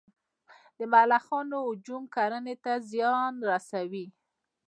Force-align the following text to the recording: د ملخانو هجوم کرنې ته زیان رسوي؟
د 0.77 0.79
ملخانو 0.93 1.57
هجوم 1.69 2.03
کرنې 2.15 2.55
ته 2.63 2.73
زیان 2.91 3.33
رسوي؟ 3.49 4.05